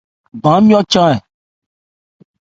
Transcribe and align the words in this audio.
Ban 0.41 0.59
ńmyɔ́ 0.61 0.81
chan 0.91 1.09
ɛ? 1.15 1.17